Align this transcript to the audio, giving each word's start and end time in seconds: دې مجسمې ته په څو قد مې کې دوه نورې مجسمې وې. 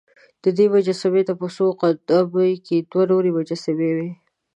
دې 0.57 0.65
مجسمې 0.73 1.21
ته 1.27 1.33
په 1.39 1.47
څو 1.55 1.65
قد 1.81 1.99
مې 2.33 2.49
کې 2.65 2.77
دوه 2.91 3.03
نورې 3.11 3.31
مجسمې 3.37 3.89
وې. 3.97 4.09